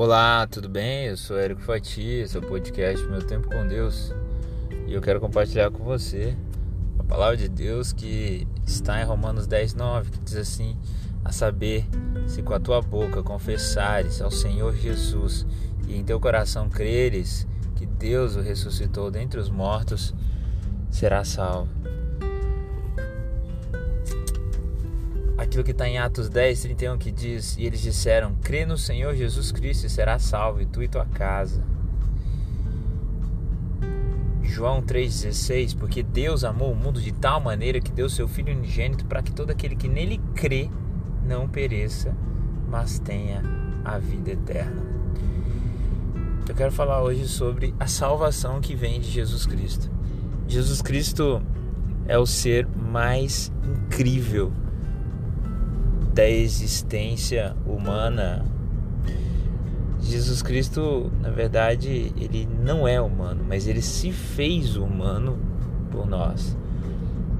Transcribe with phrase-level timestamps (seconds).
[0.00, 1.06] Olá, tudo bem?
[1.06, 4.14] Eu sou Érico Fati, esse é o podcast Meu Tempo com Deus
[4.86, 6.36] e eu quero compartilhar com você
[7.00, 10.78] a palavra de Deus que está em Romanos 10, 9, que diz assim:
[11.24, 11.84] A saber,
[12.28, 15.44] se com a tua boca confessares ao Senhor Jesus
[15.88, 17.44] e em teu coração creres
[17.74, 20.14] que Deus o ressuscitou dentre os mortos,
[20.92, 21.87] será salvo.
[25.58, 29.14] Aquilo que está em Atos 10, 31, que diz: E eles disseram: Crê no Senhor
[29.14, 31.62] Jesus Cristo e será salvo, e tu e tua casa.
[34.42, 39.04] João 3,16: Porque Deus amou o mundo de tal maneira que deu seu Filho unigênito
[39.06, 40.70] para que todo aquele que nele crê
[41.24, 42.14] não pereça,
[42.68, 43.42] mas tenha
[43.84, 44.82] a vida eterna.
[46.48, 49.90] Eu quero falar hoje sobre a salvação que vem de Jesus Cristo.
[50.46, 51.42] Jesus Cristo
[52.06, 54.50] é o ser mais incrível
[56.18, 58.44] da existência humana,
[60.00, 65.38] Jesus Cristo, na verdade, ele não é humano, mas ele se fez humano
[65.92, 66.58] por nós.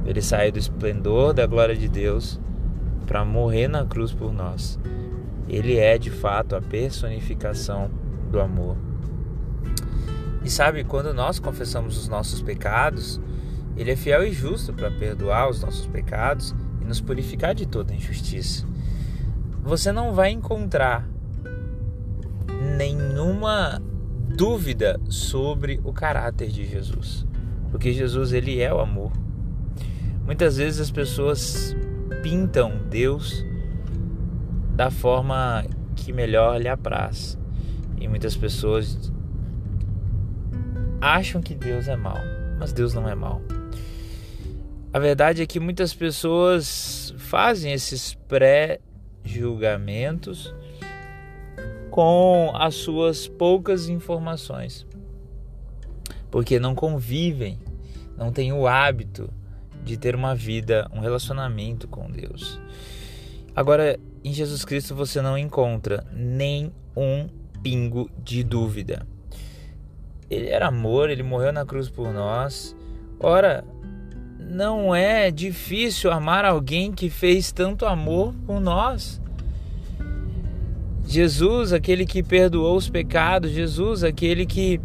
[0.07, 2.41] Ele saiu do esplendor da glória de Deus
[3.05, 4.79] para morrer na cruz por nós.
[5.49, 7.91] Ele é de fato a personificação
[8.31, 8.77] do amor.
[10.45, 13.21] E sabe, quando nós confessamos os nossos pecados,
[13.77, 16.55] ele é fiel e justo para perdoar os nossos pecados
[16.89, 18.67] nos purificar de toda injustiça.
[19.63, 21.07] Você não vai encontrar
[22.77, 23.81] nenhuma
[24.35, 27.27] dúvida sobre o caráter de Jesus,
[27.71, 29.13] porque Jesus ele é o amor.
[30.25, 31.77] Muitas vezes as pessoas
[32.23, 33.45] pintam Deus
[34.75, 35.65] da forma
[35.97, 37.39] que melhor lhe apraz.
[38.01, 39.13] E muitas pessoas
[41.01, 42.19] acham que Deus é mau,
[42.59, 43.43] mas Deus não é mau.
[44.91, 50.55] A verdade é que muitas pessoas fazem esses pré-julgamentos
[51.91, 54.87] com as suas poucas informações,
[56.31, 57.59] porque não convivem,
[58.17, 59.29] não têm o hábito
[59.85, 62.59] de ter uma vida, um relacionamento com Deus.
[63.55, 67.29] Agora, em Jesus Cristo você não encontra nem um
[67.63, 69.07] pingo de dúvida.
[70.31, 72.75] Ele era amor, ele morreu na cruz por nós.
[73.21, 73.65] Ora,
[74.49, 79.21] não é difícil amar alguém que fez tanto amor por nós.
[81.07, 84.81] Jesus, aquele que perdoou os pecados, Jesus, aquele que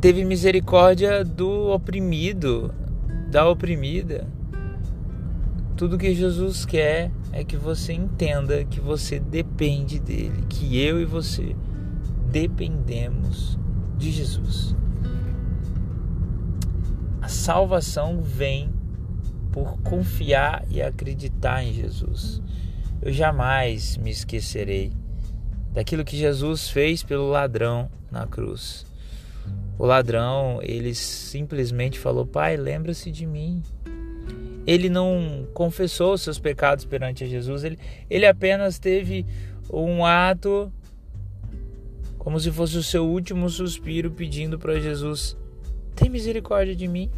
[0.00, 2.72] teve misericórdia do oprimido,
[3.30, 4.26] da oprimida.
[5.76, 11.04] Tudo que Jesus quer é que você entenda que você depende dele, que eu e
[11.04, 11.54] você
[12.30, 13.58] dependemos
[13.96, 14.74] de Jesus.
[17.48, 18.70] A salvação vem
[19.50, 22.42] por confiar e acreditar em Jesus.
[23.00, 24.92] Eu jamais me esquecerei
[25.72, 28.84] daquilo que Jesus fez pelo ladrão na cruz.
[29.78, 33.62] O ladrão, ele simplesmente falou: Pai, lembra-se de mim.
[34.66, 37.78] Ele não confessou os seus pecados perante Jesus, ele,
[38.10, 39.24] ele apenas teve
[39.72, 40.70] um ato
[42.18, 45.34] como se fosse o seu último suspiro pedindo para Jesus
[45.98, 47.10] tem misericórdia de mim.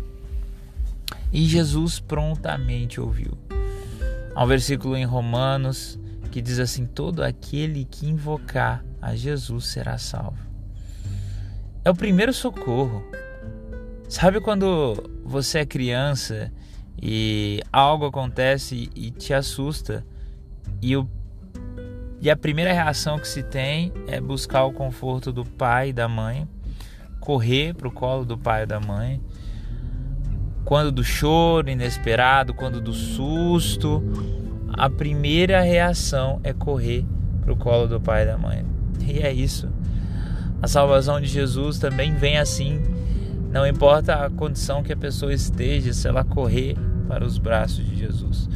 [1.32, 3.38] E Jesus prontamente ouviu.
[4.34, 5.98] Há um versículo em Romanos
[6.30, 10.38] que diz assim: Todo aquele que invocar a Jesus será salvo.
[11.84, 13.04] É o primeiro socorro.
[14.08, 16.52] Sabe quando você é criança
[17.00, 20.04] e algo acontece e te assusta
[20.82, 21.08] e, o,
[22.20, 26.08] e a primeira reação que se tem é buscar o conforto do pai e da
[26.08, 26.48] mãe?
[27.20, 29.20] correr para o colo do pai ou da mãe.
[30.64, 34.02] Quando do choro inesperado, quando do susto,
[34.72, 37.04] a primeira reação é correr
[37.40, 38.64] para o colo do pai e da mãe.
[39.00, 39.68] E é isso.
[40.62, 42.80] A salvação de Jesus também vem assim.
[43.50, 46.76] Não importa a condição que a pessoa esteja, se ela correr
[47.08, 48.48] para os braços de Jesus.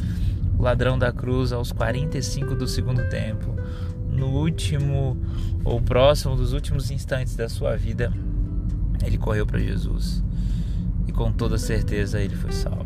[0.57, 3.53] O ladrão da cruz, aos 45 do segundo tempo,
[4.09, 5.17] no último
[5.65, 8.13] ou próximo dos últimos instantes da sua vida,
[9.05, 10.23] ele correu para Jesus
[11.07, 12.85] e com toda certeza ele foi salvo.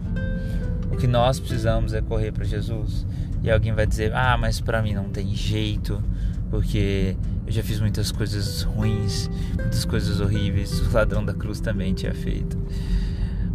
[0.92, 3.06] O que nós precisamos é correr para Jesus.
[3.42, 6.04] E alguém vai dizer: "Ah, mas para mim não tem jeito,
[6.50, 10.80] porque eu já fiz muitas coisas ruins, muitas coisas horríveis.
[10.82, 12.58] O ladrão da cruz também tinha feito."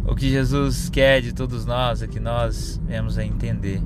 [0.07, 3.81] O que Jesus quer de todos nós é que nós venhamos a entender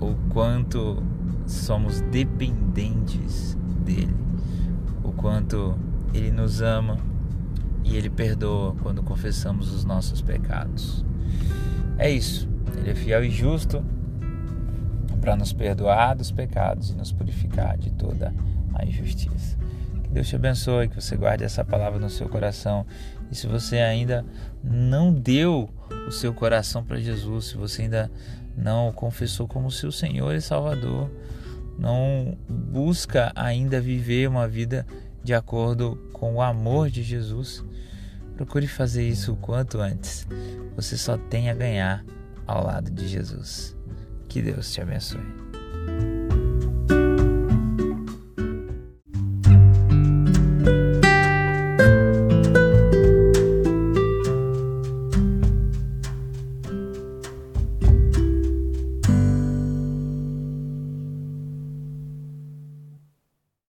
[0.00, 1.02] o quanto
[1.46, 4.14] somos dependentes dele,
[5.02, 5.74] o quanto
[6.14, 6.98] ele nos ama
[7.84, 11.04] e Ele perdoa quando confessamos os nossos pecados.
[11.98, 12.48] É isso.
[12.76, 13.84] Ele é fiel e justo
[15.20, 18.34] para nos perdoar dos pecados e nos purificar de toda
[18.74, 19.56] a injustiça.
[20.02, 22.84] Que Deus te abençoe, que você guarde essa palavra no seu coração.
[23.30, 24.24] E se você ainda
[24.62, 25.70] não deu
[26.06, 28.10] o seu coração para Jesus, se você ainda
[28.56, 31.10] não o confessou como seu Senhor e Salvador,
[31.78, 34.86] não busca ainda viver uma vida
[35.24, 37.64] de acordo com o amor de Jesus,
[38.36, 40.26] procure fazer isso o quanto antes.
[40.76, 42.04] Você só tem a ganhar
[42.46, 43.74] ao lado de Jesus.
[44.28, 45.43] Que Deus te abençoe.